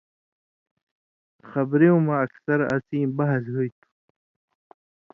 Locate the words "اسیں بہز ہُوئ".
2.75-3.69